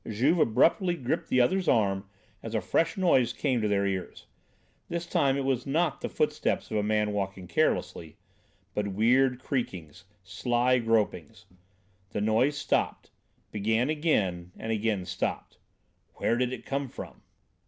[0.09, 2.09] Juve abruptly gripped the other's arm
[2.41, 4.25] as a fresh noise came to their ears.
[4.89, 8.17] This time it was not the footsteps of a man walking carelessly,
[8.73, 11.45] but weird creakings, sly gropings.
[12.13, 13.11] The noise stopped,
[13.51, 15.59] began again and again stopped.
[16.15, 17.21] Where did it come from?